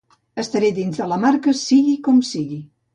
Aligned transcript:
Estaré 0.43 0.71
dins 0.79 1.03
de 1.03 1.09
la 1.13 1.21
marca 1.27 1.55
sigui 1.63 1.97
com 2.09 2.27
sigui. 2.35 2.63